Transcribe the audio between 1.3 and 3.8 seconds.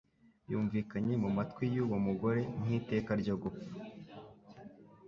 matwi y'uwo mugore nk'iteka ryo gupfa.